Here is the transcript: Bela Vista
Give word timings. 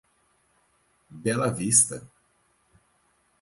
Bela 1.11 1.53
Vista 1.53 2.01